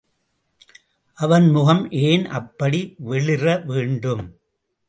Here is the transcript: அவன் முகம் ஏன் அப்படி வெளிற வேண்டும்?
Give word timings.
அவன் 1.17 1.49
முகம் 1.49 1.83
ஏன் 2.01 2.25
அப்படி 2.31 2.95
வெளிற 2.97 3.45
வேண்டும்? 3.65 4.25